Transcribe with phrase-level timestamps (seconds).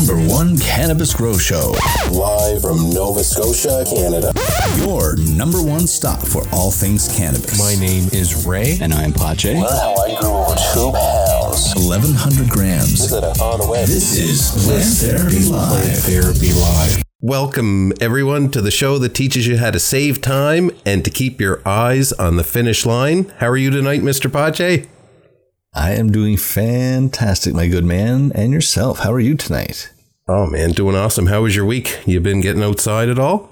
[0.00, 1.74] number one cannabis grow show.
[2.10, 4.32] Live from Nova Scotia, Canada.
[4.78, 7.58] Your number one stop for all things cannabis.
[7.58, 8.78] My name is Ray.
[8.80, 9.52] And I'm Pache.
[9.54, 11.74] Learn how I grew over two pounds.
[11.76, 12.92] 1,100 grams.
[12.92, 13.86] Visit on the web.
[13.86, 15.98] This is Plant Therapy Live.
[15.98, 17.02] Therapy Live.
[17.20, 21.40] Welcome, everyone, to the show that teaches you how to save time and to keep
[21.40, 23.30] your eyes on the finish line.
[23.38, 24.32] How are you tonight, Mr.
[24.32, 24.86] Pache?
[25.72, 28.32] I am doing fantastic, my good man.
[28.34, 29.92] And yourself, how are you tonight?
[30.26, 31.26] Oh, man, doing awesome.
[31.26, 32.00] How was your week?
[32.06, 33.48] You been getting outside at all?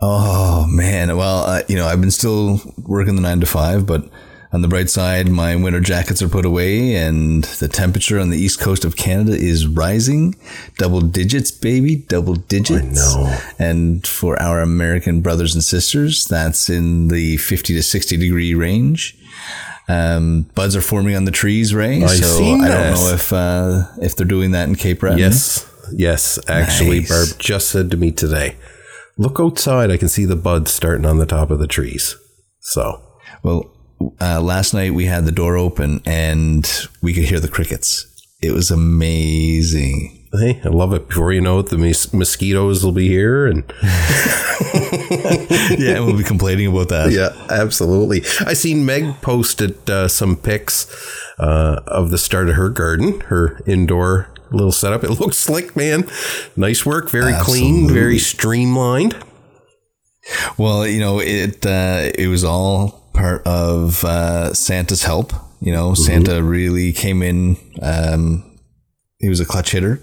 [0.00, 1.16] Oh, man.
[1.16, 4.08] Well, uh, you know, I've been still working the nine to five, but
[4.52, 8.36] on the bright side, my winter jackets are put away, and the temperature on the
[8.36, 10.34] east coast of Canada is rising.
[10.76, 13.14] Double digits, baby, double digits.
[13.14, 13.38] I know.
[13.58, 19.16] And for our American brothers and sisters, that's in the 50 to 60 degree range.
[19.88, 22.02] Um, buds are forming on the trees, Ray.
[22.04, 25.18] I've so I don't know if uh, if they're doing that in Cape Breton.
[25.18, 26.38] Yes, yes.
[26.46, 27.08] Actually, Nice.
[27.08, 28.56] Barb just said to me today,
[29.16, 29.90] look outside.
[29.90, 32.16] I can see the buds starting on the top of the trees.
[32.60, 33.02] So,
[33.42, 33.71] Well,
[34.20, 36.68] uh, last night we had the door open and
[37.02, 38.06] we could hear the crickets.
[38.40, 40.28] It was amazing.
[40.32, 41.08] hey, I love it.
[41.08, 43.46] Before you know it, the mos- mosquitoes will be here.
[43.46, 43.62] And
[45.78, 47.12] yeah, we'll be complaining about that.
[47.12, 48.22] yeah, absolutely.
[48.46, 50.86] I seen Meg posted uh, some pics
[51.38, 55.04] uh, of the start of her garden, her indoor little setup.
[55.04, 56.08] It looks slick, man.
[56.56, 57.10] Nice work.
[57.10, 59.16] Very clean, very streamlined.
[60.56, 65.32] Well, you know, it uh, it was all part of uh, Santa's help.
[65.60, 67.56] You know, Santa really came in.
[67.80, 68.58] Um,
[69.18, 70.00] he was a clutch hitter.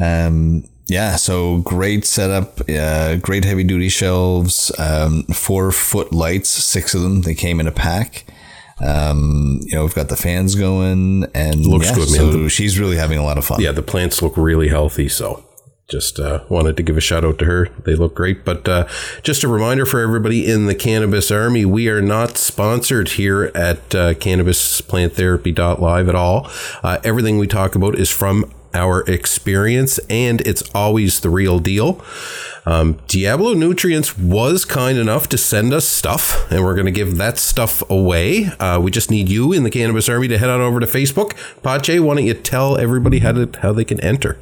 [0.00, 6.94] Um, yeah, so great setup, uh, great heavy duty shelves, um, four foot lights, six
[6.94, 7.22] of them.
[7.22, 8.24] They came in a pack.
[8.84, 12.32] Um, you know, we've got the fans going, and Looks yeah, good, man.
[12.32, 13.60] So she's really having a lot of fun.
[13.60, 15.08] Yeah, the plants look really healthy.
[15.08, 15.44] So
[15.92, 17.68] just uh, wanted to give a shout out to her.
[17.84, 18.44] They look great.
[18.46, 18.88] But uh,
[19.22, 23.94] just a reminder for everybody in the Cannabis Army, we are not sponsored here at
[23.94, 26.50] uh, CannabisPlantTherapy.live at all.
[26.82, 32.02] Uh, everything we talk about is from our experience, and it's always the real deal.
[32.64, 37.18] Um, Diablo Nutrients was kind enough to send us stuff, and we're going to give
[37.18, 38.46] that stuff away.
[38.58, 41.36] Uh, we just need you in the Cannabis Army to head on over to Facebook.
[41.62, 44.38] Pache, why don't you tell everybody how to how they can enter?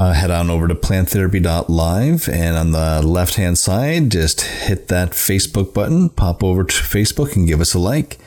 [0.00, 5.10] Uh, head on over to planttherapy.live and on the left hand side just hit that
[5.10, 8.18] facebook button pop over to facebook and give us a like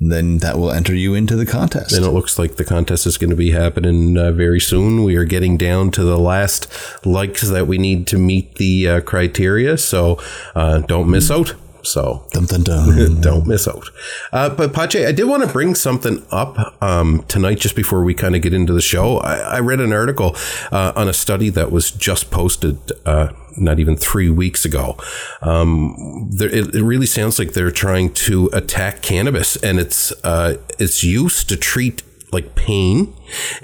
[0.00, 3.16] then that will enter you into the contest And it looks like the contest is
[3.16, 5.04] going to be happening uh, very soon.
[5.04, 6.66] We are getting down to the last
[7.04, 10.18] likes that we need to meet the uh, criteria, so
[10.54, 11.54] uh, don't miss out.
[11.82, 13.20] So dun, dun, dun.
[13.20, 13.88] don't miss out.
[14.32, 18.14] Uh, but Pache, I did want to bring something up um, tonight, just before we
[18.14, 19.18] kind of get into the show.
[19.18, 20.36] I, I read an article
[20.72, 22.78] uh, on a study that was just posted.
[23.04, 24.96] Uh, not even three weeks ago.
[25.42, 30.56] Um, there, it, it really sounds like they're trying to attack cannabis and its uh,
[30.78, 32.02] its use to treat
[32.32, 33.12] like pain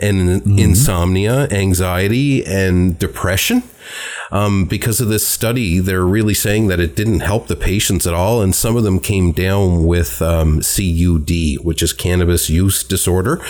[0.00, 3.62] and insomnia, anxiety, and depression.
[4.30, 8.14] Um, because of this study, they're really saying that it didn't help the patients at
[8.14, 13.44] all, and some of them came down with um, CUD, which is cannabis use disorder.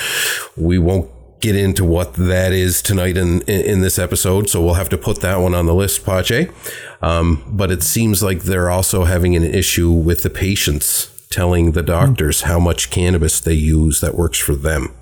[0.56, 1.10] We won't
[1.40, 5.20] get into what that is tonight in in this episode, so we'll have to put
[5.20, 6.50] that one on the list, Pache.
[7.02, 11.82] Um, but it seems like they're also having an issue with the patients telling the
[11.82, 14.94] doctors how much cannabis they use that works for them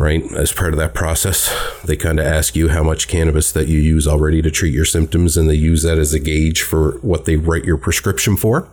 [0.00, 0.32] right?
[0.32, 3.78] As part of that process, they kind of ask you how much cannabis that you
[3.78, 7.26] use already to treat your symptoms, and they use that as a gauge for what
[7.26, 8.66] they write your prescription for.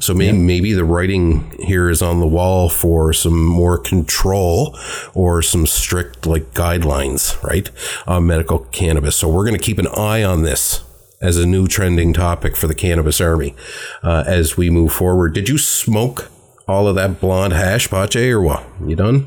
[0.00, 4.78] So maybe maybe the writing here is on the wall for some more control
[5.14, 7.68] or some strict like guidelines, right,
[8.06, 9.16] on medical cannabis.
[9.16, 10.84] So we're going to keep an eye on this
[11.22, 13.56] as a new trending topic for the cannabis army
[14.02, 15.32] uh, as we move forward.
[15.32, 16.30] Did you smoke
[16.68, 18.62] all of that blonde hash, Pache, or what?
[18.86, 19.26] You done?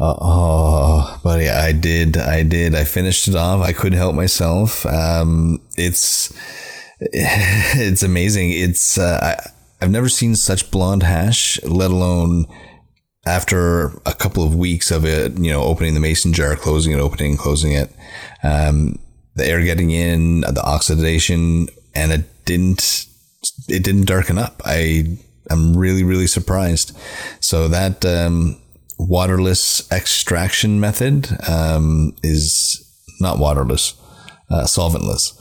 [0.00, 2.16] Uh, oh, buddy, I did.
[2.16, 2.74] I did.
[2.74, 3.60] I finished it off.
[3.60, 4.86] I couldn't help myself.
[4.86, 6.32] Um, it's
[7.00, 8.50] it's amazing.
[8.50, 9.50] It's uh, I,
[9.84, 12.46] I've never seen such blonde hash, let alone
[13.26, 15.38] after a couple of weeks of it.
[15.38, 17.94] You know, opening the mason jar, closing it, opening, closing it.
[18.42, 18.98] Um,
[19.34, 23.06] the air getting in, the oxidation, and it didn't.
[23.68, 24.62] It didn't darken up.
[24.64, 25.18] I
[25.50, 26.96] I'm really really surprised.
[27.40, 28.02] So that.
[28.06, 28.59] Um,
[29.08, 32.86] waterless extraction method um, is
[33.20, 33.94] not waterless,
[34.50, 35.34] uh, solventless,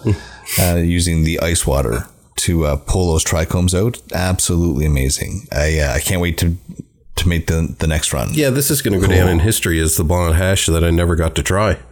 [0.60, 2.06] uh, using the ice water
[2.38, 4.02] to uh, pull those trichomes out.
[4.14, 5.48] Absolutely amazing.
[5.52, 6.58] I uh, I can't wait to
[7.18, 8.30] to make the the next run.
[8.34, 10.90] Yeah, this is going to go down in history as the blonde hash that I
[10.90, 11.78] never got to try.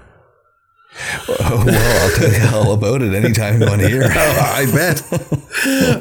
[1.30, 4.04] Oh, well, I'll tell you all about it anytime you want to hear.
[4.10, 5.04] I bet.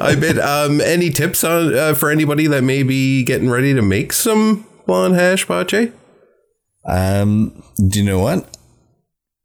[0.01, 0.39] I bet.
[0.39, 4.65] Um, any tips on uh, for anybody that may be getting ready to make some
[4.87, 5.91] blonde hash, Pache?
[6.85, 8.57] Um, do you know what?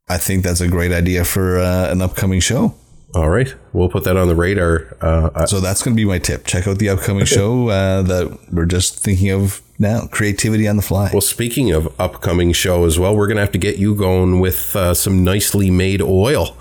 [0.07, 2.75] I think that's a great idea for uh, an upcoming show.
[3.15, 4.97] All right, we'll put that on the radar.
[4.99, 6.45] Uh, So that's going to be my tip.
[6.47, 10.07] Check out the upcoming show uh, that we're just thinking of now.
[10.07, 11.11] Creativity on the fly.
[11.13, 14.39] well, speaking of upcoming show as well, we're going to have to get you going
[14.39, 16.57] with uh, some nicely made oil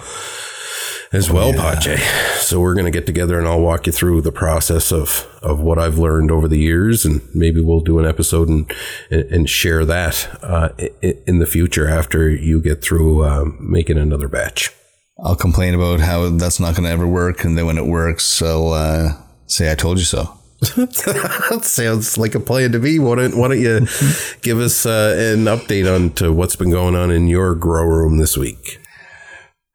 [1.13, 1.99] as well, Pache.
[2.39, 5.61] So we're going to get together and I'll walk you through the process of, of
[5.61, 8.73] what I've learned over the years, and maybe we'll do an episode and
[9.11, 10.71] and, and share that uh,
[11.03, 14.71] in the future after you get through um, making another batch.
[15.23, 18.43] I'll complain about how that's not going to ever work, and then when it works,
[18.43, 19.13] I'll uh,
[19.47, 20.39] say I told you so.
[20.77, 22.99] that sounds like a plan to me.
[22.99, 23.87] Why don't, why don't you
[24.43, 28.19] give us uh, an update on to what's been going on in your grow room
[28.19, 28.79] this week?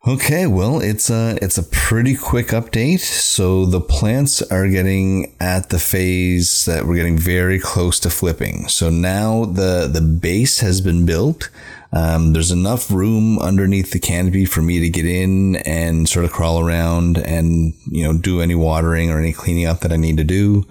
[0.08, 3.02] Okay, well, it's a it's a pretty quick update.
[3.02, 8.70] So the plants are getting at the phase that we're getting very close to flipping.
[8.70, 11.50] So now the the base has been built.
[11.92, 16.32] Um, there's enough room underneath the canopy for me to get in and sort of
[16.32, 20.16] crawl around and you know do any watering or any cleaning up that I need
[20.18, 20.66] to do.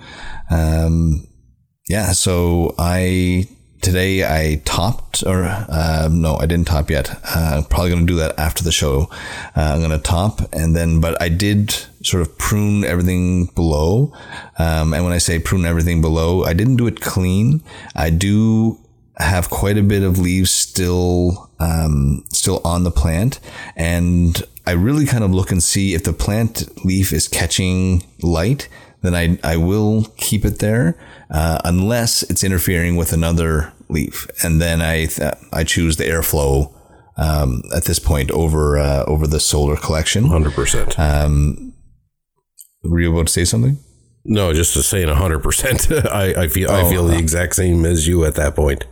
[0.51, 1.29] Um,
[1.91, 3.49] yeah, so I
[3.87, 7.09] today I topped or uh, no, I didn't top yet.
[7.25, 9.09] Uh, probably going to do that after the show.
[9.57, 11.71] Uh, I'm going to top and then, but I did
[12.03, 14.13] sort of prune everything below.
[14.59, 17.63] Um, and when I say prune everything below, I didn't do it clean.
[17.95, 18.81] I do
[19.19, 23.41] have quite a bit of leaves still um, still on the plant,
[23.77, 28.69] and I really kind of look and see if the plant leaf is catching light.
[29.07, 30.99] Then I I will keep it there
[31.31, 36.73] uh, unless it's interfering with another leaf, and then I th- I choose the airflow
[37.17, 40.27] um, at this point over uh, over the solar collection.
[40.27, 40.97] Hundred percent.
[42.85, 43.79] Were you about to say something?
[44.25, 45.91] No, just to saying hundred percent.
[45.93, 48.85] I I feel I Oh, feel the exact same as you at that point.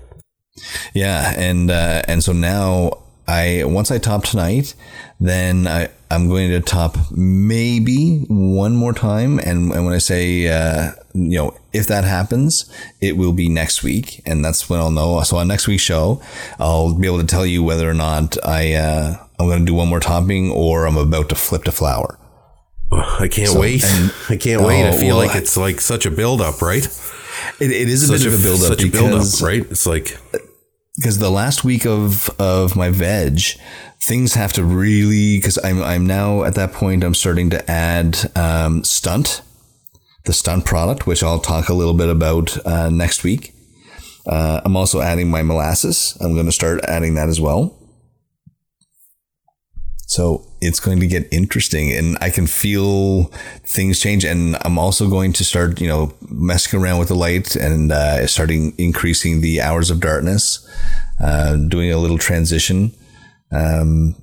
[0.94, 4.74] Yeah, and uh, and so now I once I top tonight,
[5.20, 10.48] then I I'm going to top maybe one more time, and and when I say
[10.48, 14.90] uh, you know if that happens, it will be next week, and that's when I'll
[14.90, 15.20] know.
[15.22, 16.20] So on next week's show,
[16.58, 19.74] I'll be able to tell you whether or not I uh, I'm going to do
[19.74, 22.18] one more topping or I'm about to flip to flower.
[22.92, 23.82] I can't wait.
[24.28, 24.84] I can't wait.
[24.84, 26.84] I Oh, feel well, like it's like such a build up, right?
[27.60, 29.62] It, it is a Such bit of a build up such a build up, right?
[29.70, 30.16] It's like
[30.96, 33.40] because the last week of of my veg
[34.00, 38.30] things have to really because i'm i'm now at that point i'm starting to add
[38.36, 39.42] um, stunt
[40.24, 43.54] the stunt product which i'll talk a little bit about uh, next week.
[44.26, 46.16] Uh, i'm also adding my molasses.
[46.20, 47.76] I'm going to start adding that as well
[50.06, 53.24] so it's going to get interesting and I can feel
[53.64, 54.24] things change.
[54.24, 58.26] And I'm also going to start, you know, messing around with the light and uh,
[58.26, 60.66] starting increasing the hours of darkness,
[61.22, 62.92] uh, doing a little transition.
[63.50, 64.16] Um,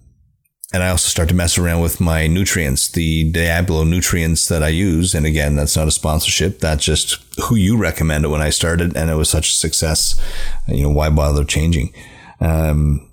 [0.73, 4.69] and I also start to mess around with my nutrients, the Diablo nutrients that I
[4.69, 5.13] use.
[5.13, 6.59] And again, that's not a sponsorship.
[6.59, 8.95] That's just who you recommended when I started.
[8.95, 10.21] And it was such a success.
[10.69, 11.93] You know, why bother changing?
[12.39, 13.10] Um,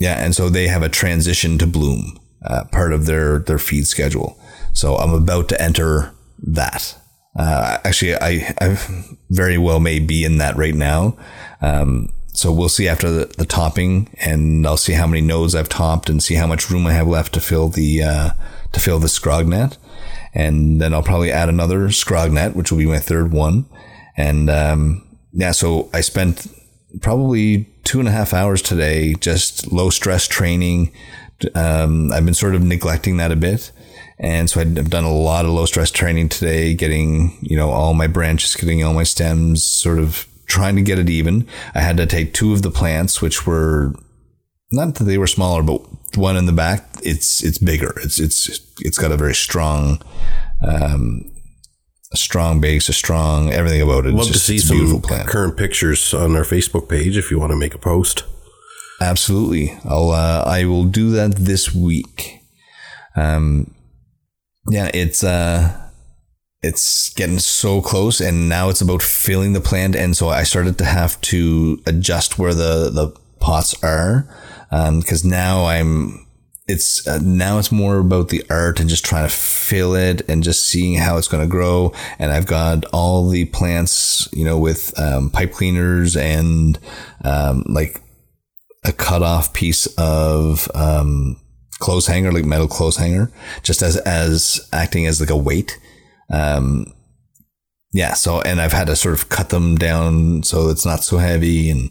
[0.00, 3.86] yeah, and so they have a transition to bloom, uh, part of their their feed
[3.86, 4.40] schedule.
[4.72, 6.96] So I'm about to enter that.
[7.38, 8.78] Uh, actually, I I
[9.28, 11.16] very well may be in that right now.
[11.60, 15.68] Um, so we'll see after the, the topping, and I'll see how many nodes I've
[15.68, 18.30] topped, and see how much room I have left to fill the uh,
[18.72, 19.76] to fill the scrognet,
[20.32, 23.66] and then I'll probably add another scrognet, which will be my third one,
[24.16, 25.50] and um, yeah.
[25.50, 26.46] So I spent
[27.00, 30.92] probably two and a half hours today, just low stress training.
[31.54, 33.72] Um, I've been sort of neglecting that a bit.
[34.18, 37.94] And so I've done a lot of low stress training today, getting, you know, all
[37.94, 41.46] my branches, getting all my stems, sort of trying to get it even.
[41.74, 43.94] I had to take two of the plants, which were
[44.70, 45.80] not that they were smaller, but
[46.16, 47.94] one in the back, it's, it's bigger.
[48.02, 50.02] It's, it's, it's got a very strong,
[50.66, 51.32] um,
[52.12, 54.12] a strong base, a strong everything about it.
[54.14, 55.28] Love to see some beautiful plant.
[55.28, 58.24] current pictures on our Facebook page if you want to make a post.
[59.00, 59.78] Absolutely.
[59.84, 62.40] I'll uh, I will do that this week.
[63.16, 63.74] Um
[64.68, 65.88] yeah, it's uh
[66.62, 70.76] it's getting so close and now it's about filling the plant and so I started
[70.78, 74.28] to have to adjust where the the pots are
[74.70, 76.26] um cuz now I'm
[76.70, 80.42] it's uh, now it's more about the art and just trying to fill it and
[80.42, 81.92] just seeing how it's going to grow.
[82.18, 86.78] And I've got all the plants, you know, with um, pipe cleaners and
[87.24, 88.00] um, like
[88.84, 91.40] a cut off piece of um,
[91.80, 93.30] clothes hanger, like metal clothes hanger,
[93.62, 95.78] just as as acting as like a weight.
[96.32, 96.86] Um,
[97.92, 98.14] yeah.
[98.14, 101.68] So and I've had to sort of cut them down so it's not so heavy,
[101.68, 101.90] and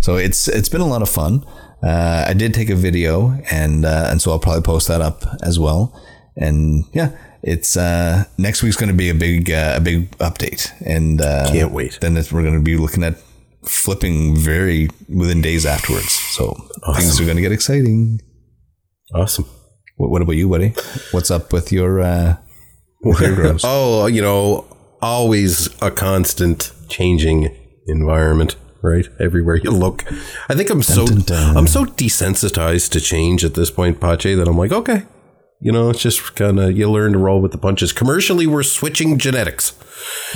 [0.00, 1.44] so it's it's been a lot of fun.
[1.82, 5.24] Uh, I did take a video, and uh, and so I'll probably post that up
[5.42, 5.98] as well.
[6.36, 10.70] And yeah, it's uh, next week's going to be a big uh, a big update,
[10.84, 11.98] and uh, Can't wait.
[12.00, 13.16] Then it's, we're going to be looking at
[13.64, 16.10] flipping very within days afterwards.
[16.10, 16.54] So
[16.96, 18.20] things are going to get exciting.
[19.14, 19.46] Awesome.
[19.96, 20.74] What, what about you, buddy?
[21.12, 22.36] What's up with your uh,
[23.02, 23.56] with your?
[23.64, 24.66] Oh, you know,
[25.00, 27.54] always a constant changing
[27.86, 29.06] environment, right?
[29.18, 30.04] Everywhere you look.
[30.48, 31.56] I think I'm so dun, dun.
[31.56, 35.04] I'm so desensitized to change at this point, Pache, that I'm like, okay.
[35.60, 37.92] You know, it's just kind of you learn to roll with the punches.
[37.92, 39.72] Commercially, we're switching genetics.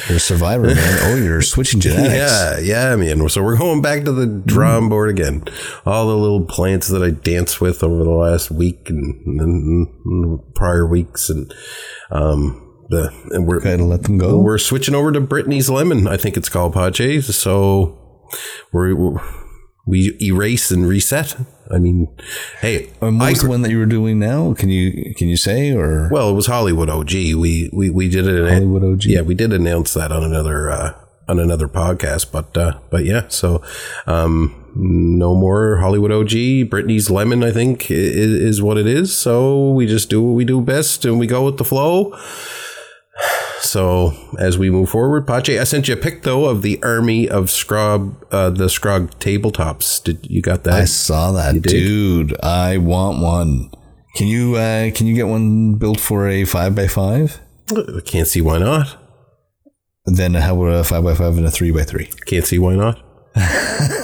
[0.09, 0.99] You're a survivor, man.
[1.03, 2.15] Oh, you're switching genetics.
[2.15, 3.29] Yeah, yeah, man.
[3.29, 5.45] So we're going back to the drawing board again.
[5.87, 10.55] All the little plants that I danced with over the last week and, and, and
[10.57, 11.55] prior weeks, and
[12.11, 14.41] um, the and we're kind of let them go.
[14.41, 16.09] we're switching over to Brittany's lemon.
[16.09, 17.21] I think it's called Pache.
[17.21, 17.97] So
[18.73, 19.21] we're, we're
[19.87, 21.37] we erase and reset.
[21.71, 22.09] I mean,
[22.61, 24.55] hey, And what I was the one that you were doing now?
[24.55, 27.13] Can you can you say or well, it was Hollywood OG.
[27.13, 28.49] We we we did it.
[28.49, 29.05] Hollywood OG?
[29.05, 30.95] Yeah, we did announce that on another uh,
[31.29, 32.31] on another podcast.
[32.31, 33.63] But uh, but yeah, so
[34.07, 36.71] um, no more Hollywood OG.
[36.71, 39.17] Brittany's Lemon, I think, is, is what it is.
[39.17, 42.17] So we just do what we do best, and we go with the flow.
[43.63, 47.29] So as we move forward, Pache, I sent you a pic though of the army
[47.29, 50.03] of Scrog, uh, the Scrog tabletops.
[50.03, 50.75] Did you got that?
[50.75, 52.37] I saw that, dude.
[52.43, 53.71] I want one.
[54.17, 57.41] Can you uh, can you get one built for a five by five?
[57.71, 58.99] I can't see why not.
[60.05, 62.11] Then how about a five by five and a three by three?
[62.27, 63.01] Can't see why not.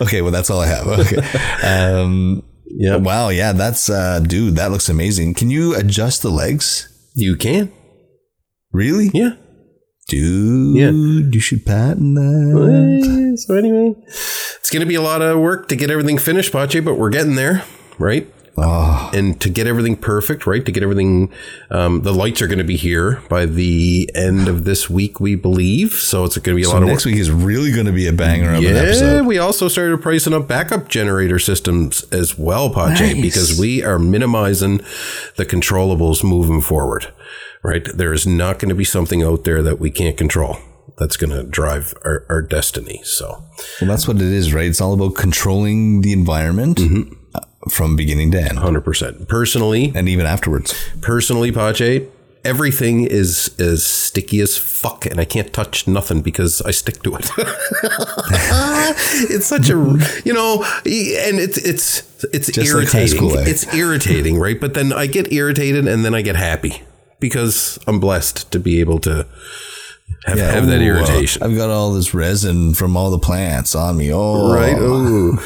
[0.00, 0.86] Okay, well that's all I have.
[0.86, 1.16] Okay.
[1.62, 4.56] um, Yeah, wow, yeah, that's uh, dude.
[4.56, 5.34] That looks amazing.
[5.34, 6.92] Can you adjust the legs?
[7.14, 7.72] you can.
[8.76, 9.10] Really?
[9.14, 9.30] Yeah.
[10.08, 10.90] Dude, Yeah.
[10.90, 13.34] you should patent that.
[13.38, 16.80] So anyway, it's going to be a lot of work to get everything finished, Pache,
[16.80, 17.64] but we're getting there,
[17.98, 18.30] right?
[18.58, 20.64] Oh, And to get everything perfect, right?
[20.64, 21.30] To get everything,
[21.70, 25.34] um, the lights are going to be here by the end of this week, we
[25.34, 25.92] believe.
[25.92, 26.92] So it's going to be a so lot of work.
[26.94, 29.26] next week is really going to be a banger of an Yeah, episode.
[29.26, 33.20] we also started pricing up backup generator systems as well, Pache, Nice.
[33.22, 34.78] because we are minimizing
[35.36, 37.08] the controllables moving forward.
[37.66, 40.56] Right, there is not going to be something out there that we can't control.
[40.98, 43.00] That's going to drive our, our destiny.
[43.02, 43.42] So,
[43.80, 44.66] Well, that's what it is, right?
[44.66, 47.12] It's all about controlling the environment Mm-hmm.
[47.34, 49.26] uh, from beginning to end, hundred percent.
[49.28, 50.74] Personally, and even afterwards.
[51.02, 52.06] personally, Pache,
[52.44, 57.16] everything is as sticky as fuck, and I can't touch nothing because I stick to
[57.16, 57.28] it.
[59.28, 59.74] it's such a,
[60.24, 63.08] you know, and it's it's it's Just like high irritating.
[63.16, 63.44] school, eh?
[63.48, 64.60] It's irritating, right?
[64.60, 66.82] But then I get irritated, and then I get happy
[67.20, 69.26] because I'm blessed to be able to
[70.26, 71.42] have, have that Ooh, uh, irritation.
[71.42, 74.12] I've got all this resin from all the plants on me.
[74.12, 74.78] Oh, right?
[74.78, 75.38] Ooh.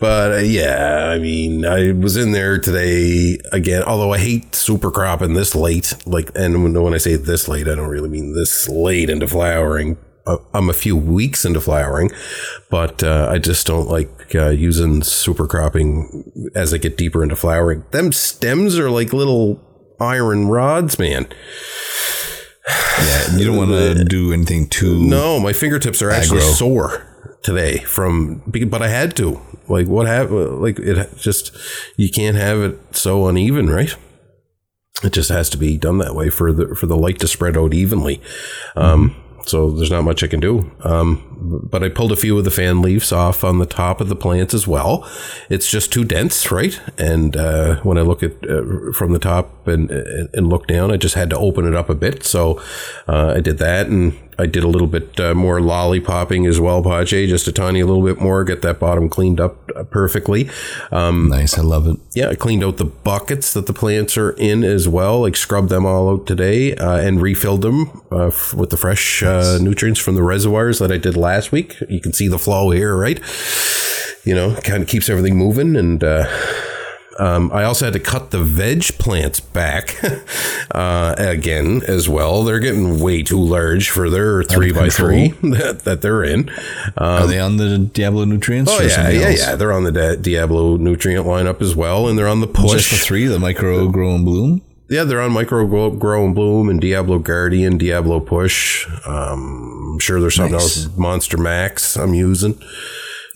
[0.00, 3.82] But uh, yeah, I mean, I was in there today again.
[3.82, 7.66] Although I hate super cropping this late, like, and when, when I say this late,
[7.66, 9.96] I don't really mean this late into flowering.
[10.24, 12.10] Uh, I'm a few weeks into flowering,
[12.70, 17.34] but uh, I just don't like uh, using super cropping as I get deeper into
[17.34, 17.84] flowering.
[17.90, 19.60] Them stems are like little
[20.00, 21.28] iron rods, man.
[22.98, 24.98] Yeah, you don't want to do anything too.
[25.02, 26.54] No, my fingertips are actually Aggro.
[26.54, 29.40] sore today from, but I had to.
[29.68, 30.60] Like what happened?
[30.60, 31.56] Like it just
[31.96, 33.94] you can't have it so uneven, right?
[35.04, 37.56] It just has to be done that way for the for the light to spread
[37.56, 38.20] out evenly.
[38.76, 39.14] Um,
[39.46, 40.72] so there's not much I can do.
[40.84, 44.08] Um, but I pulled a few of the fan leaves off on the top of
[44.08, 45.08] the plants as well.
[45.48, 46.78] It's just too dense, right?
[46.98, 50.96] And uh, when I look at uh, from the top and and look down, I
[50.96, 52.24] just had to open it up a bit.
[52.24, 52.60] So
[53.06, 56.80] uh, I did that, and I did a little bit uh, more lollipopping as well,
[56.82, 60.48] Pache, just a tiny little bit more, get that bottom cleaned up uh, perfectly.
[60.92, 61.96] Um, Nice, I love it.
[62.14, 65.70] yeah, I cleaned out the buckets that the plants are in as well, like scrubbed
[65.70, 69.98] them all out today uh, and refilled them uh, f- with the fresh uh, nutrients
[69.98, 71.76] from the reservoirs that I did last week.
[71.88, 73.20] You can see the flow here, right?
[74.24, 76.02] You know, kind of keeps everything moving and.
[76.02, 76.26] Uh,
[77.20, 79.96] Um, I also had to cut the veg plants back
[80.70, 82.44] uh, again as well.
[82.44, 86.48] They're getting way too large for their three by three that, that they're in.
[86.96, 88.70] Are they on the Diablo nutrients?
[88.72, 89.38] Oh yeah, yeah, else?
[89.40, 89.56] yeah.
[89.56, 92.70] They're on the Di- Diablo nutrient lineup as well, and they're on the push.
[92.70, 94.62] Just the three, the micro grow and bloom.
[94.90, 98.86] Yeah, they're on Micro Grow, Grow and Bloom and Diablo Guardian, Diablo Push.
[99.06, 100.86] Um, I'm sure there's something Nice.
[100.86, 100.96] else.
[100.96, 102.58] Monster Max I'm using.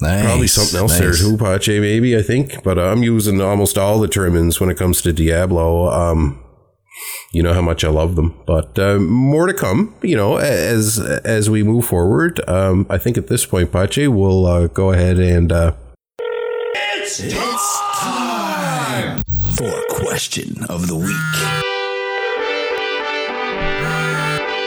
[0.01, 0.25] Nice.
[0.25, 1.21] Probably something else there nice.
[1.21, 2.63] too, Pache, maybe, I think.
[2.65, 5.89] But uh, I'm using almost all the trimmings when it comes to Diablo.
[5.91, 6.43] Um,
[7.33, 8.35] you know how much I love them.
[8.47, 12.41] But uh, more to come, you know, as as we move forward.
[12.49, 15.53] Um, I think at this point, Pache, we'll uh, go ahead and.
[15.53, 15.73] Uh,
[17.05, 17.52] For
[20.13, 21.33] question of the week.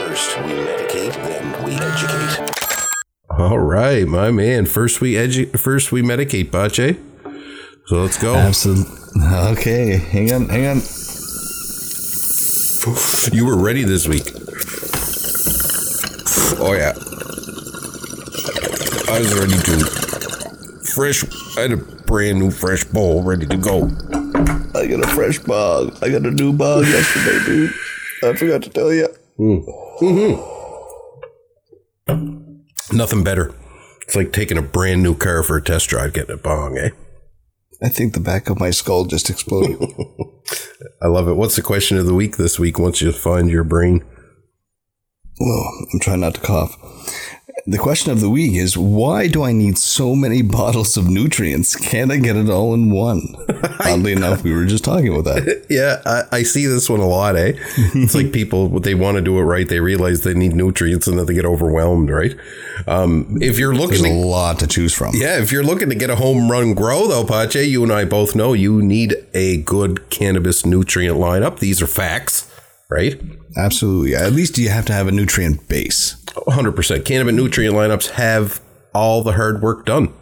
[0.02, 2.50] First, we medicate, then we educate.
[3.30, 4.66] all right, my man.
[4.66, 6.98] First we edu- First we medicate, Pache.
[7.86, 8.34] So let's go.
[8.34, 8.92] Absolutely.
[9.24, 10.82] Okay, hang on, hang on.
[13.32, 14.32] You were ready this week.
[16.60, 16.94] Oh yeah.
[19.14, 19.86] I was ready to
[20.96, 21.24] fresh
[21.56, 23.92] I had a brand new fresh bowl ready to go.
[24.86, 25.98] I got a fresh bug.
[26.04, 27.74] I got a new bug yesterday, dude.
[28.24, 29.08] I forgot to tell you.
[32.94, 33.56] Nothing better.
[34.04, 36.92] It's like taking a brand new car for a test drive, getting a bong, eh?
[37.82, 39.82] I think the back of my skull just exploded.
[41.02, 41.34] I love it.
[41.34, 44.06] What's the question of the week this week once you find your brain?
[45.40, 46.78] Whoa, I'm trying not to cough.
[47.68, 51.76] The question of the week is why do I need so many bottles of nutrients?
[51.76, 53.36] Can't I get it all in one?
[53.80, 55.66] Oddly enough, we were just talking about that.
[55.68, 57.54] Yeah, I, I see this one a lot, eh?
[57.96, 59.68] It's like people, they want to do it right.
[59.68, 62.36] They realize they need nutrients and then they get overwhelmed, right?
[62.88, 65.16] Um, if you're looking There's a to lot to choose from.
[65.16, 68.06] Yeah, if you're looking to get a home run grow, though, Pache, you and I
[68.06, 71.58] both know you need a good cannabis nutrient lineup.
[71.60, 72.45] These are facts,
[72.90, 73.20] right?
[73.58, 74.16] Absolutely.
[74.16, 76.16] At least you have to have a nutrient base.
[76.28, 77.06] 100%.
[77.06, 78.62] Cannabis nutrient lineups have
[78.94, 80.14] all the hard work done,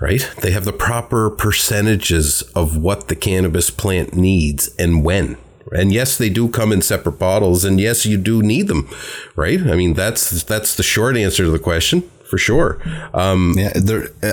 [0.00, 0.30] right?
[0.40, 5.36] They have the proper percentages of what the cannabis plant needs and when.
[5.72, 8.88] And yes, they do come in separate bottles, and yes, you do need them,
[9.34, 9.60] right?
[9.60, 12.80] I mean, that's that's the short answer to the question for sure.
[13.12, 13.72] Um, Yeah.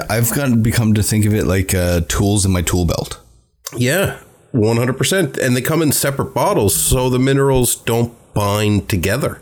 [0.10, 3.20] I've gotten become to think of it like uh, tools in my tool belt.
[3.76, 4.20] Yeah,
[4.54, 5.38] 100%.
[5.38, 9.42] And they come in separate bottles so the minerals don't bind together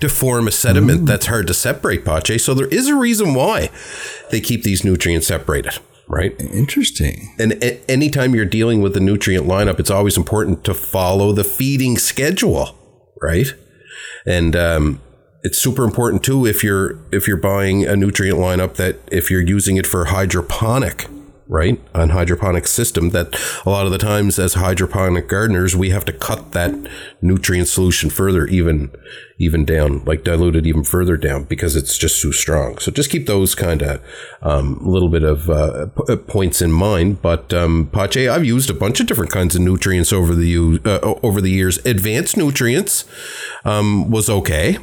[0.00, 2.38] to form a sediment that's hard to separate, Pache.
[2.38, 3.70] So there is a reason why
[4.30, 6.38] they keep these nutrients separated, right?
[6.40, 7.34] Interesting.
[7.38, 11.44] And a- anytime you're dealing with the nutrient lineup, it's always important to follow the
[11.44, 12.76] feeding schedule,
[13.20, 13.48] right?
[14.24, 15.00] And um,
[15.42, 19.46] it's super important too if you're if you're buying a nutrient lineup that if you're
[19.46, 21.06] using it for hydroponic,
[21.48, 23.34] right, on hydroponic system, that
[23.64, 26.72] a lot of the times as hydroponic gardeners we have to cut that
[27.22, 28.90] nutrient solution further, even
[29.38, 32.76] even down, like dilute it even further down because it's just too strong.
[32.78, 34.02] So just keep those kind of
[34.42, 37.22] um, little bit of uh, p- uh, points in mind.
[37.22, 41.14] But um, Pache, I've used a bunch of different kinds of nutrients over the uh,
[41.22, 41.78] over the years.
[41.86, 43.04] Advanced nutrients
[43.64, 44.78] um, was okay.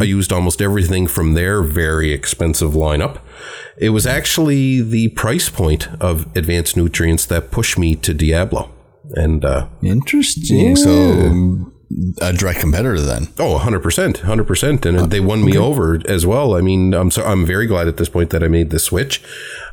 [0.00, 3.18] I used almost everything from their very expensive lineup.
[3.76, 8.70] It was actually the price point of advanced nutrients that pushed me to Diablo.
[9.14, 10.76] And uh, Interesting.
[10.76, 11.72] So um,
[12.20, 13.28] a direct competitor then.
[13.38, 13.80] oh, 100%,
[14.18, 14.86] 100%.
[14.86, 16.54] And they won me over as well.
[16.56, 19.22] I mean, I'm so I'm very glad at this point that I made the switch.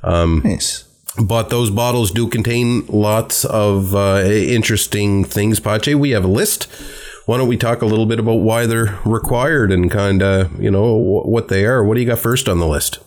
[0.03, 0.85] Nice.
[1.23, 5.93] But those bottles do contain lots of uh, interesting things, Pache.
[5.95, 6.67] We have a list.
[7.25, 10.69] Why don't we talk a little bit about why they're required and kind of, you
[10.69, 11.83] know, wh- what they are?
[11.83, 12.99] What do you got first on the list?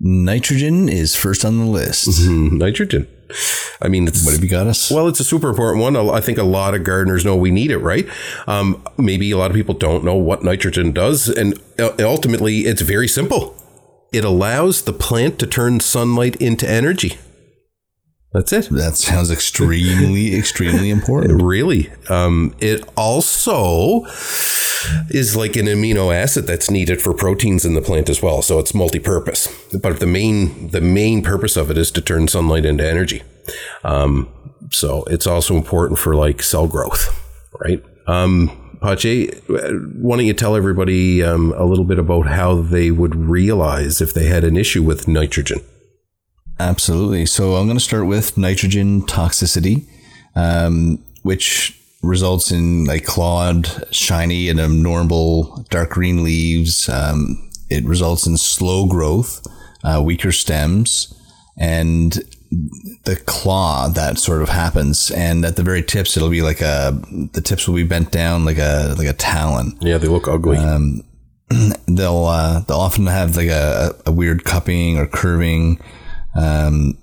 [0.00, 2.08] Nitrogen is first on the list.
[2.08, 3.06] Mm, Nitrogen.
[3.82, 4.90] I mean, What have you got us?
[4.90, 5.96] Well, it's a super important one.
[5.96, 8.06] I think a lot of gardeners know we need it, right?
[8.46, 12.82] Um, maybe a lot of people don't know what nitrogen does, and uh, ultimately, it's
[12.82, 13.56] very simple.
[14.12, 17.18] It allows the plant to turn sunlight into energy.
[18.34, 18.68] That's it.
[18.70, 21.40] that sounds extremely, extremely important.
[21.40, 21.90] Really.
[22.08, 24.04] Um, it also
[25.08, 28.42] is like an amino acid that's needed for proteins in the plant as well.
[28.42, 29.48] So it's multi-purpose.
[29.80, 33.22] But the main the main purpose of it is to turn sunlight into energy.
[33.84, 34.28] Um,
[34.72, 37.16] so it's also important for like cell growth,
[37.60, 37.84] right?
[38.08, 43.14] Um, Pache, why don't you tell everybody um, a little bit about how they would
[43.14, 45.60] realize if they had an issue with nitrogen?
[46.58, 47.26] Absolutely.
[47.26, 49.84] So I'm going to start with nitrogen toxicity,
[50.36, 56.88] um, which results in like clawed, shiny, and abnormal dark green leaves.
[56.88, 59.44] Um, it results in slow growth,
[59.82, 61.12] uh, weaker stems,
[61.56, 62.20] and
[63.04, 66.98] the claw that sort of happens, and at the very tips, it'll be like a
[67.32, 69.76] the tips will be bent down like a like a talon.
[69.80, 70.58] Yeah, they look ugly.
[71.86, 75.78] They'll uh, they'll often have like a, a weird cupping or curving.
[76.36, 76.98] Um,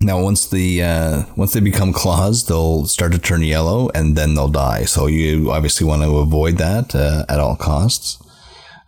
[0.00, 4.34] now, once the uh, once they become claws, they'll start to turn yellow, and then
[4.34, 4.84] they'll die.
[4.84, 8.22] So you obviously want to avoid that uh, at all costs.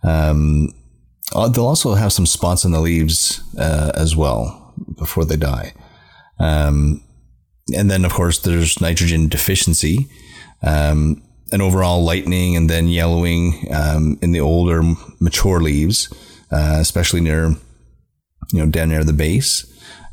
[0.03, 0.69] Um,
[1.35, 5.73] uh, they'll also have some spots on the leaves uh, as well before they die.
[6.39, 7.03] Um,
[7.75, 10.07] and then, of course, there's nitrogen deficiency,
[10.63, 11.21] um,
[11.51, 14.81] and overall lightening and then yellowing um, in the older,
[15.19, 16.11] mature leaves,
[16.51, 17.55] uh, especially near,
[18.51, 19.65] you know, down near the base.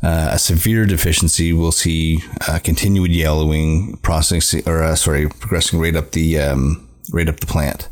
[0.03, 5.97] Uh, a severe deficiency will see uh, continued yellowing, processing or uh, sorry, progressing right
[5.97, 7.89] up the um, right up the plant.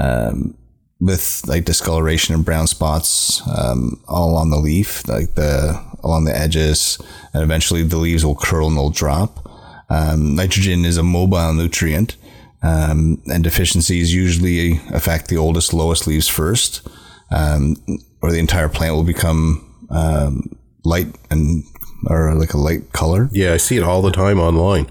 [0.00, 0.56] Um,
[1.00, 6.36] with like discoloration and brown spots um, all along the leaf, like the along the
[6.36, 6.98] edges,
[7.32, 9.50] and eventually the leaves will curl and they'll drop.
[9.90, 12.16] Um, nitrogen is a mobile nutrient,
[12.62, 16.86] um, and deficiencies usually affect the oldest, lowest leaves first,
[17.30, 17.76] um,
[18.24, 21.62] or the entire plant will become um, light and
[22.08, 23.28] or like a light color.
[23.32, 24.86] yeah, I see it all the time online.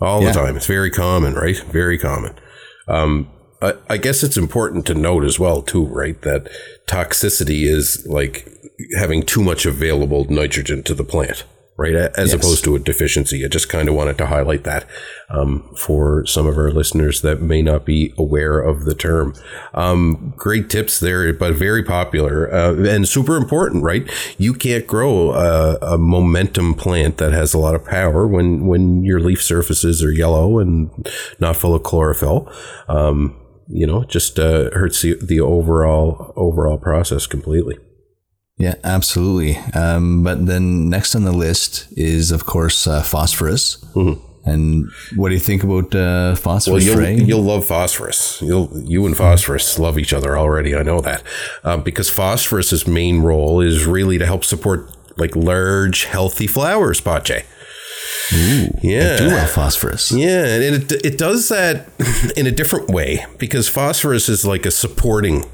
[0.00, 0.28] All Yeah.
[0.32, 0.56] the time.
[0.56, 1.58] It's very common, right?
[1.72, 2.34] Very common.
[2.86, 3.28] Um,
[3.60, 6.20] I, I guess it's important to note as well, too, right?
[6.22, 6.48] That
[6.86, 8.46] toxicity is like
[8.96, 11.44] having too much available nitrogen to the plant,
[11.76, 11.94] right?
[11.94, 12.34] As Yes.
[12.34, 13.44] opposed to a deficiency.
[13.44, 14.86] I just kind of wanted to highlight that
[15.28, 19.34] um, for some of our listeners that may not be aware of the term.
[19.74, 24.08] Um, great tips there, but very popular uh, and super important, right?
[24.38, 29.04] You can't grow a, a momentum plant that has a lot of power when when
[29.04, 30.90] your leaf surfaces are yellow and
[31.38, 32.50] not full of chlorophyll.
[32.88, 33.36] Um,
[33.68, 37.76] you know, just uh, hurts the, the overall overall process completely.
[38.58, 39.58] Yeah, absolutely.
[39.74, 43.84] Um, but then next on the list is, of course, uh, phosphorus.
[44.46, 46.72] And what do you think about uh, Mm-hmm.
[46.72, 48.40] Well, you'll you'll love phosphorus.
[48.40, 50.74] You'll you and phosphorus love each other already.
[50.74, 51.22] I know that
[51.64, 57.00] um, because phosphorus's main role is really to help support like large, healthy flowers.
[57.00, 57.44] Pache.
[58.82, 60.12] yeah, do love phosphorus.
[60.12, 61.88] Yeah, and it it does that
[62.36, 65.44] in a different way because phosphorus is like a supporting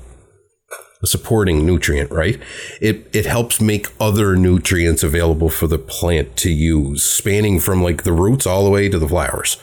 [1.03, 2.39] a supporting nutrient, right?
[2.81, 8.05] It it helps make other nutrients available for the plant to use, spanning from like
[8.05, 9.57] the roots all the way to the flowers.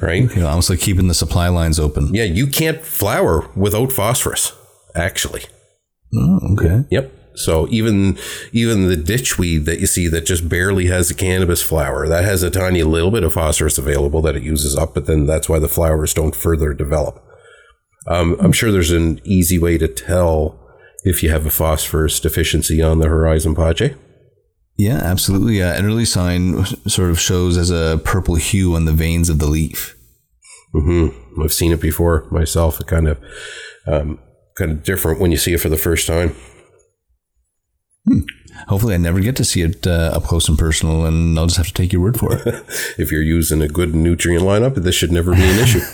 [0.00, 0.34] Right?
[0.34, 2.12] You know, almost like keeping the supply lines open.
[2.12, 4.52] Yeah, you can't flower without phosphorus,
[4.96, 5.44] actually.
[6.12, 6.84] Oh, okay.
[6.90, 7.12] Yep.
[7.34, 8.18] So even
[8.52, 12.42] even the ditchweed that you see that just barely has a cannabis flower, that has
[12.42, 15.58] a tiny little bit of phosphorus available that it uses up, but then that's why
[15.58, 17.24] the flowers don't further develop.
[18.06, 20.58] Um, I'm sure there's an easy way to tell
[21.04, 23.94] if you have a phosphorus deficiency on the horizon, Pache.
[24.76, 25.62] Yeah, absolutely.
[25.62, 29.38] Uh, an early sign sort of shows as a purple hue on the veins of
[29.38, 29.96] the leaf.
[30.72, 31.08] hmm
[31.42, 32.80] I've seen it before myself.
[32.80, 33.18] It kind of
[33.86, 34.18] um,
[34.56, 36.34] kind of different when you see it for the first time.
[38.68, 41.56] Hopefully, I never get to see it uh, up close and personal, and I'll just
[41.56, 42.42] have to take your word for it.
[42.98, 45.80] If you're using a good nutrient lineup, this should never be an issue.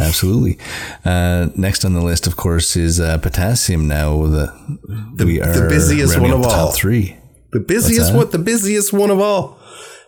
[0.00, 0.58] Absolutely.
[1.04, 3.86] Uh, next on the list, of course, is uh, potassium.
[3.88, 4.52] Now the,
[5.24, 6.72] we are busiest one of the all.
[6.72, 7.16] Three.
[7.52, 9.58] The busiest one, the busiest one of all,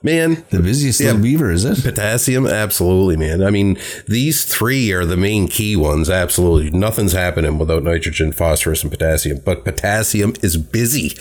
[0.02, 0.44] man.
[0.50, 1.09] The busiest Yeah.
[1.09, 1.83] little beaver, is it?
[1.83, 3.42] Potassium, absolutely, man.
[3.42, 6.09] I mean, these three are the main key ones.
[6.09, 9.40] Absolutely, nothing's happening without nitrogen, phosphorus, and potassium.
[9.44, 11.16] But potassium is busy.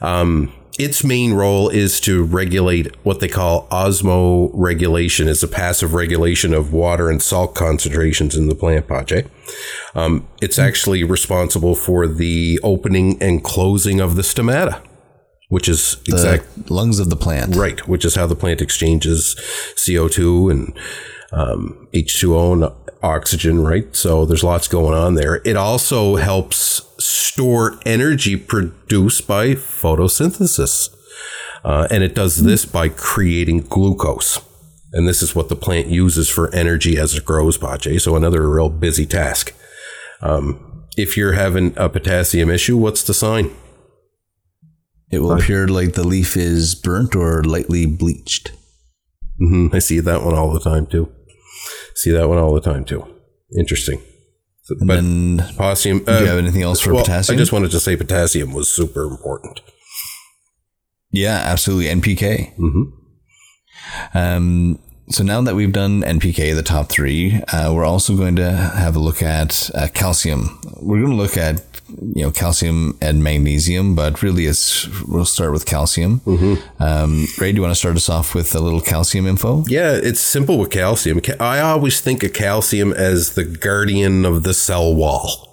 [0.00, 5.26] Um, its main role is to regulate what they call osmoregulation.
[5.26, 9.24] It's a passive regulation of water and salt concentrations in the plant, Pache.
[9.94, 14.82] Um, it's actually responsible for the opening and closing of the stomata,
[15.48, 17.56] which is The exact lungs of the plant.
[17.56, 19.34] Right, which is how the plant exchanges
[19.76, 20.78] CO2 and
[21.32, 23.94] um, H2O and oxygen, right?
[23.94, 25.40] So there's lots going on there.
[25.44, 30.90] It also helps store energy produced by photosynthesis.
[31.64, 34.40] Uh, and it does this by creating glucose.
[34.92, 37.98] And this is what the plant uses for energy as it grows, Pache.
[37.98, 39.52] So another real busy task.
[40.20, 43.50] Um, if you're having a potassium issue, what's the sign?
[45.10, 48.52] It will appear like the leaf is burnt or lightly bleached.
[49.38, 51.12] hmm I see that one all the time too.
[51.96, 53.04] See that one all the time too.
[53.58, 54.00] Interesting.
[54.62, 55.98] So- And but then, potassium.
[56.04, 57.36] do you have anything else for well, potassium?
[57.36, 59.60] I just wanted to say potassium was super important.
[61.10, 61.86] yeah, absolutely.
[61.86, 62.54] NPK.
[62.56, 62.82] hmm
[64.14, 64.78] Um,
[65.08, 68.96] so now that we've done NPK, the top three, uh, we're also going to have
[68.96, 70.58] a look at uh, calcium.
[70.80, 75.52] We're going to look at you know calcium and magnesium, but really it's we'll start
[75.52, 76.20] with calcium.
[76.78, 79.64] Um, Ray, do you want to start us off with a little calcium info?
[79.68, 81.20] Yeah, it's simple with calcium.
[81.40, 85.44] I always think of calcium as the guardian of the cell wall.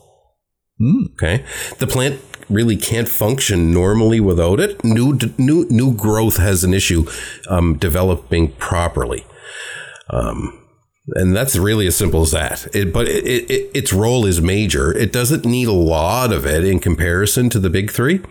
[1.14, 1.46] Okay,
[1.78, 2.20] the plant
[2.50, 4.84] really can't function normally without it.
[4.84, 7.06] New new new growth has an issue
[7.50, 9.26] um, developing properly.
[10.10, 10.63] Um,
[11.08, 12.68] and that's really as simple as that.
[12.74, 14.96] It, but it, it, its role is major.
[14.96, 18.22] It doesn't need a lot of it in comparison to the big 3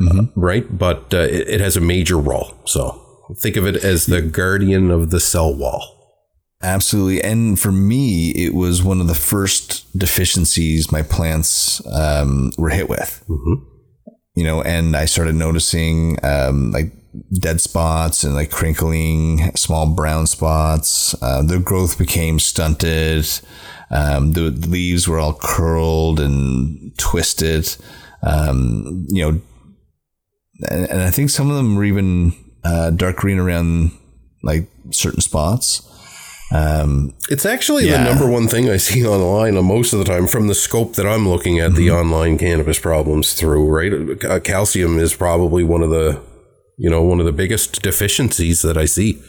[0.00, 0.78] uh, right?
[0.78, 2.54] But uh, it, has a major role.
[2.64, 3.02] So
[3.38, 5.92] think of it as the guardian of the cell wall.
[6.62, 7.22] Absolutely.
[7.22, 12.88] And for me, it was one of the first deficiencies my plants um, were hit
[12.88, 13.22] with.
[14.34, 16.92] You know, and I started noticing um, like
[17.32, 21.14] dead spots and like crinkling, small brown spots.
[21.22, 23.26] Uh, the growth became stunted.
[23.90, 27.76] Um, the leaves were all curled and twisted.
[28.22, 29.40] Um, you know,
[30.70, 32.32] and, and I think some of them were even
[32.64, 33.92] uh, dark green around
[34.42, 35.82] like certain spots.
[36.52, 37.98] Um, It's actually Yeah.
[37.98, 41.06] the number one thing I see online most of the time from the scope that
[41.06, 43.92] I'm looking at the online cannabis problems through, right?
[44.24, 46.20] Uh, calcium is probably one of the,
[46.76, 49.22] you know, one of the biggest deficiencies that I see.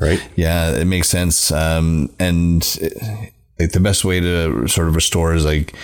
[0.00, 0.26] Right?
[0.34, 1.52] Yeah, it makes sense.
[1.52, 5.74] Um, and it, like the best way to sort of restore is like,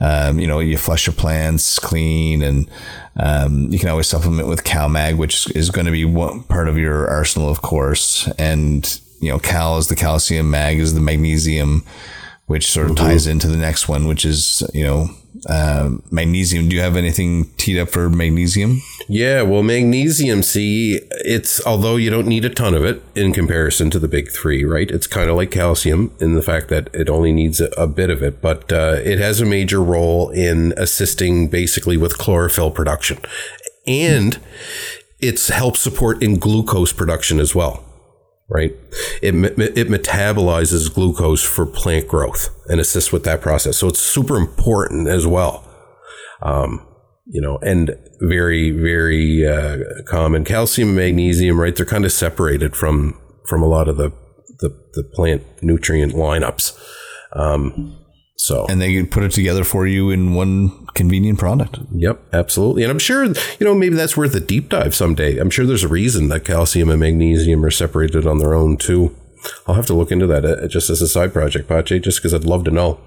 [0.00, 2.68] um, you know, you flush your plants clean, and
[3.16, 6.76] um, you can always supplement with CalMag, which is going to be one part of
[6.76, 8.28] your arsenal, of course.
[8.38, 11.84] And you know, Cal is the calcium, Mag is the magnesium,
[12.46, 15.10] which sort of ties into the next one, which is you know,
[15.48, 16.68] um magnesium.
[16.68, 18.80] Do you have anything teed up for magnesium?
[19.08, 23.90] Yeah, well, magnesium, see, it's although you don't need a ton of it in comparison
[23.90, 24.90] to the big three, right?
[24.90, 28.10] It's kind of like calcium in the fact that it only needs a, a bit
[28.10, 33.18] of it, but uh, it has a major role in assisting basically with chlorophyll production.
[33.86, 34.38] And
[35.20, 37.84] it's helps support in glucose production as well,
[38.52, 38.72] right?
[39.22, 43.78] It, it metabolizes glucose for plant growth and assists with that process.
[43.78, 45.68] So it's super important as well
[47.26, 50.44] you know, and very, very uh, common.
[50.44, 51.74] Calcium and magnesium, right?
[51.74, 54.12] They're kind of separated from from a lot of the
[54.60, 56.78] the, the plant nutrient lineups.
[57.32, 57.98] Um,
[58.42, 61.78] so, And they can put it together for you in one convenient product.
[61.94, 62.82] yep, absolutely.
[62.82, 65.38] And I'm sure, you know, maybe that's worth a deep dive someday.
[65.38, 69.14] I'm sure there's a reason that calcium and magnesium are separated on their own too.
[69.68, 72.34] I'll have to look into that uh, just as a side project, Pache, just because
[72.34, 72.98] I'd love to know.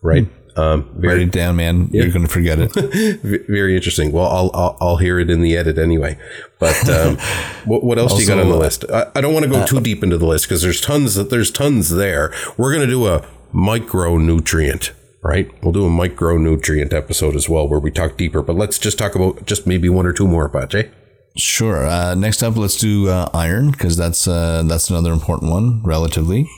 [0.00, 0.28] Right.
[0.54, 1.88] Um, Write it down, man.
[1.90, 2.72] You're going to forget it.
[3.48, 4.12] Very interesting.
[4.12, 6.16] Well, I'll, I'll I'll hear it in the edit anyway.
[6.60, 7.16] But um,
[7.64, 8.84] what, what else do you got on the list?
[8.92, 11.50] I, I don't want to go too deep into the list because there's tons there's
[11.50, 12.32] tons there.
[12.56, 14.90] We're gonna do a micronutrient,
[15.22, 15.50] right?
[15.62, 18.42] We'll do a micronutrient episode as well where we talk deeper.
[18.42, 20.90] But let's just talk about just maybe one or two more, Pache.
[21.36, 21.86] Sure.
[21.86, 26.48] Uh, next up, let's do uh, iron because that's uh, that's another important one, relatively.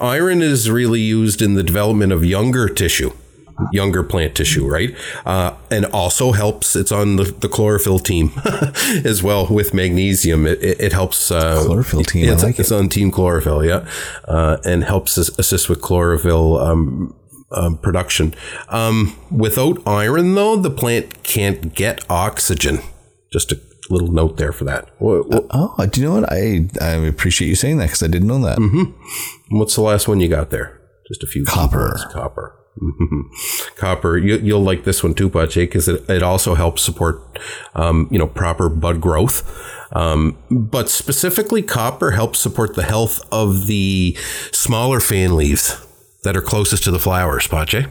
[0.00, 3.10] Iron is really used in the development of younger tissue,
[3.72, 4.94] younger plant tissue, right?
[5.24, 6.76] Uh, and also helps.
[6.76, 8.32] It's on the, the chlorophyll team
[9.04, 10.46] as well with magnesium.
[10.46, 11.30] It, it, it helps.
[11.30, 13.86] Uh, Chlorophyll team, It's, like it's on team chlorophyll, yeah,
[14.28, 16.58] uh, and helps assist with chlorophyll.
[16.58, 17.14] Um,
[17.52, 18.34] um, production.
[18.70, 22.80] Um, without iron, though, the plant can't get oxygen.
[23.32, 24.88] Just a little note there for that.
[24.98, 26.32] What, what- Oh, do you know what?
[26.32, 28.58] I I appreciate you saying that because I didn't know that.
[29.50, 30.80] What's the last one you got there?
[31.06, 31.96] Just a few Copper.
[32.12, 32.56] Copper.
[33.76, 34.18] Copper.
[34.18, 37.20] You, you'll like this one too, Pache, because it, it also helps support,
[37.74, 39.42] um, you know, proper bud growth.
[39.92, 44.16] Um, but specifically, copper helps support the health of the
[44.52, 45.86] smaller fan leaves
[46.24, 47.86] that are closest to the flowers, Pache.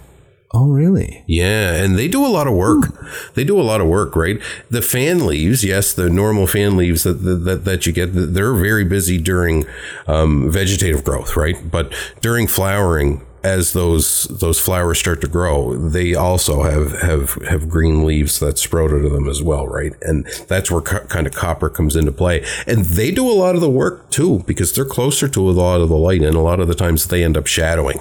[0.51, 1.23] Oh, really?
[1.27, 2.93] Yeah, and they do a lot of work.
[3.33, 4.39] They do a lot of work, right?
[4.69, 8.85] The fan leaves, yes, the normal fan leaves that that, that you get, they're very
[8.85, 9.65] busy during
[10.07, 11.55] um, vegetative growth, right?
[11.69, 17.69] But during flowering, as those those flowers start to grow, they also have have have
[17.69, 19.93] green leaves that sprout out of them as well, right?
[20.01, 22.43] And that's where co- kind of copper comes into play.
[22.65, 25.79] And they do a lot of the work too because they're closer to a lot
[25.79, 27.99] of the light, and a lot of the times they end up shadowing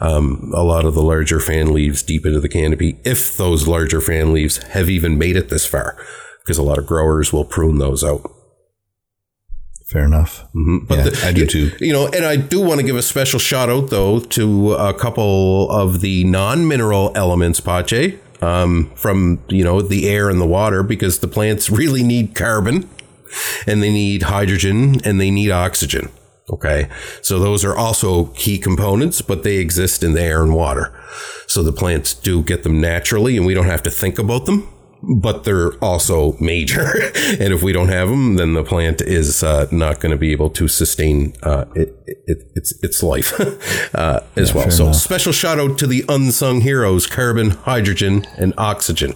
[0.00, 4.00] um, a lot of the larger fan leaves deep into the canopy, if those larger
[4.00, 5.96] fan leaves have even made it this far,
[6.40, 8.39] because a lot of growers will prune those out.
[9.90, 10.44] Fair enough.
[10.54, 11.72] But yeah, the- I do too.
[11.80, 14.94] You know, and I do want to give a special shout out though to a
[14.94, 20.82] couple of the non-mineral elements, Pache, um, from you know the air and the water,
[20.84, 22.88] because the plants really need carbon,
[23.66, 26.08] and they need hydrogen, and they need oxygen.
[26.52, 26.88] Okay.
[27.22, 30.92] So those are also key components, but they exist in the air and water.
[31.46, 34.68] So the plants do get them naturally and we don't have to think about them,
[35.02, 36.80] but they're also major.
[37.40, 40.32] and if we don't have them, then the plant is uh, not going to be
[40.32, 43.38] able to sustain uh, it, it, its, its life
[43.94, 44.70] uh, as well.
[44.70, 49.14] So special shout out to the unsung heroes, carbon, hydrogen, and oxygen.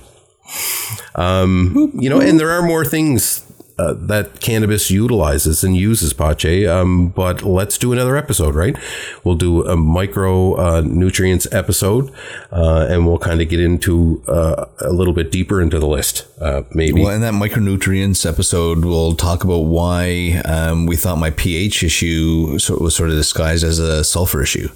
[1.15, 3.41] Um, you know, and there are more things
[3.79, 6.67] uh, that cannabis utilizes and uses pache.
[6.67, 8.77] Um, but let's do another episode, right?
[9.25, 12.13] We'll do a micro uh, nutrients episode,
[12.53, 16.27] uh, and we'll kind of get into uh, a little bit deeper into the list,
[16.41, 17.03] uh, maybe.
[17.03, 22.59] Well, in that micronutrients episode, we'll talk about why um, we thought my pH issue
[22.59, 24.69] sort was sort of disguised as a sulfur issue.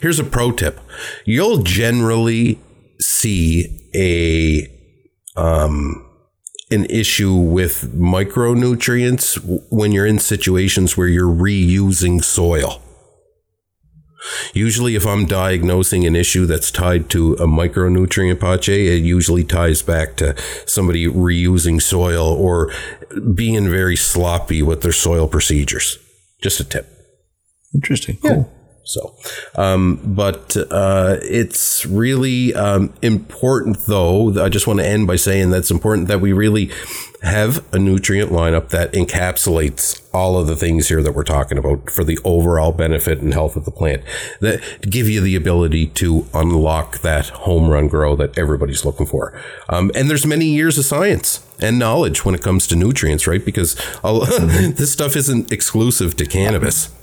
[0.00, 0.80] Here's a pro tip:
[1.24, 2.58] you'll generally
[2.98, 4.72] see a
[5.36, 6.05] um,
[6.70, 9.36] an issue with micronutrients
[9.70, 12.82] when you're in situations where you're reusing soil.
[14.52, 19.82] Usually, if I'm diagnosing an issue that's tied to a micronutrient pache, it usually ties
[19.82, 20.34] back to
[20.66, 22.72] somebody reusing soil or
[23.34, 25.98] being very sloppy with their soil procedures.
[26.42, 26.88] Just a tip.
[27.74, 28.16] Interesting.
[28.16, 28.50] Cool.
[28.86, 29.16] So,
[29.56, 34.42] um, but uh, it's really um, important, though.
[34.42, 36.70] I just want to end by saying that it's important that we really
[37.22, 41.90] have a nutrient lineup that encapsulates all of the things here that we're talking about
[41.90, 44.04] for the overall benefit and health of the plant.
[44.40, 49.36] That give you the ability to unlock that home run grow that everybody's looking for.
[49.68, 53.44] Um, and there's many years of science and knowledge when it comes to nutrients, right?
[53.44, 56.95] Because this stuff isn't exclusive to cannabis.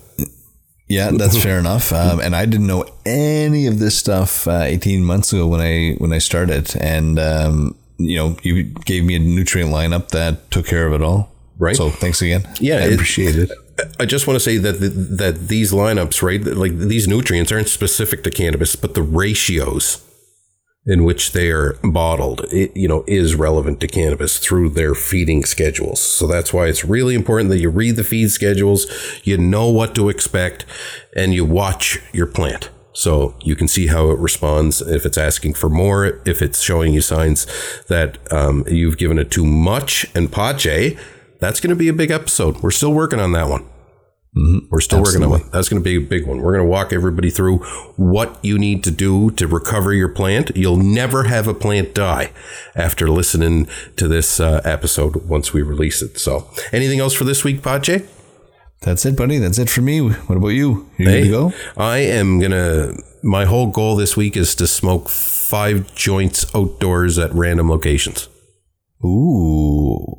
[0.87, 1.91] Yeah, that's fair enough.
[1.93, 5.93] Um, and I didn't know any of this stuff uh, 18 months ago when I
[5.97, 10.65] when I started, and um, you know, you gave me a nutrient lineup that took
[10.65, 11.31] care of it all.
[11.59, 11.75] Right.
[11.75, 12.47] So thanks again.
[12.59, 13.51] Yeah, I it- appreciate it.
[13.99, 17.67] I just want to say that the, that these lineups, right, like these nutrients aren't
[17.69, 19.97] specific to cannabis, but the ratios
[20.85, 25.45] in which they are bottled, it, you know, is relevant to cannabis through their feeding
[25.45, 26.01] schedules.
[26.01, 28.85] So that's why it's really important that you read the feed schedules,
[29.23, 30.65] you know what to expect,
[31.15, 32.69] and you watch your plant.
[32.91, 36.93] So you can see how it responds if it's asking for more, if it's showing
[36.93, 37.47] you signs
[37.87, 40.05] that um, you've given it too much.
[40.13, 40.97] And Pache,
[41.39, 42.61] that's going to be a big episode.
[42.61, 43.65] We're still working on that one.
[44.35, 45.47] We're still working on.
[45.51, 46.41] That's going to be a big one.
[46.41, 47.59] We're going to walk everybody through
[47.97, 50.51] what you need to do to recover your plant.
[50.55, 52.31] You'll never have a plant die
[52.75, 56.17] after listening to this uh, episode once we release it.
[56.17, 58.01] So, anything else for this week, Pache?
[58.81, 59.37] That's it, buddy.
[59.37, 59.99] That's it for me.
[60.01, 60.89] What about you?
[60.97, 61.53] You Hey, go?
[61.77, 62.93] I am gonna.
[63.21, 68.27] My whole goal this week is to smoke five joints outdoors at random locations.
[69.05, 69.62] Ooh,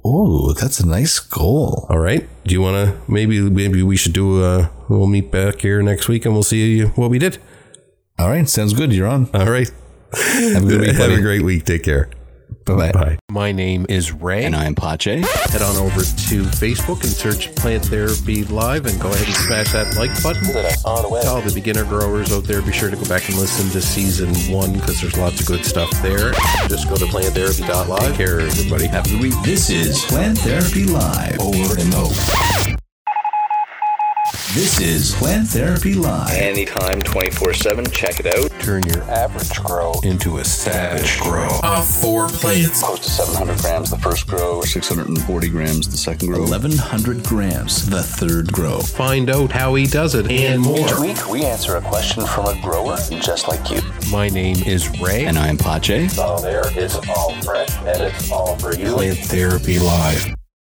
[0.04, 1.86] oh, that's a nice goal.
[1.88, 2.28] All right.
[2.44, 3.10] Do you want to?
[3.10, 4.42] Maybe maybe we should do.
[4.44, 7.38] a we'll meet back here next week and we'll see what we did.
[8.18, 8.92] All right, sounds good.
[8.92, 9.28] You're on.
[9.34, 9.70] All right.
[10.12, 11.64] Have a good week, Have a great week.
[11.64, 12.08] Take care.
[12.64, 12.92] Bye bye.
[12.92, 13.18] Bye.
[13.30, 14.44] My name is Ray.
[14.44, 15.20] And I'm Pache.
[15.20, 19.72] head on over to Facebook and search Plant Therapy Live and go ahead and smash
[19.72, 20.44] that like button.
[20.44, 23.82] To all the beginner growers out there, be sure to go back and listen to
[23.82, 26.32] season one because there's lots of good stuff there.
[26.68, 28.00] Just go to planttherapy.live.
[28.00, 28.86] Take care, everybody.
[28.86, 29.34] Have a good week.
[29.44, 31.40] This is Plant Therapy Live.
[31.40, 32.83] Over and over.
[34.54, 36.30] This is Plant Therapy Live.
[36.30, 37.86] Anytime, 24 7.
[37.86, 38.52] Check it out.
[38.60, 41.48] Turn your average grow into a savage grow.
[41.58, 44.60] Close to 700 grams the first grow.
[44.62, 46.38] 640 grams the second grow.
[46.42, 48.78] 1100 grams, the third grow.
[48.78, 50.78] Find out how he does it and more.
[50.78, 53.80] Each week, we answer a question from a grower just like you.
[54.12, 55.24] My name is Ray.
[55.24, 56.10] And I'm Pache.
[56.16, 58.94] All there is all fresh and it's all for you.
[58.94, 60.32] Plant Therapy Live.